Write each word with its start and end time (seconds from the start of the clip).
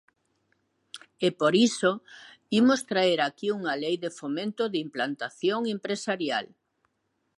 E 1.25 1.27
por 1.39 1.53
iso 1.67 1.91
imos 2.59 2.81
traer 2.89 3.19
aquí 3.23 3.47
unha 3.57 3.73
Lei 3.83 3.95
de 4.03 4.11
fomento 4.19 4.63
de 4.73 4.79
implantación 4.87 5.61
empresarial. 5.75 6.45